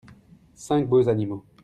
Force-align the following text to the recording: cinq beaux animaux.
cinq 0.55 0.89
beaux 0.89 1.07
animaux. 1.09 1.45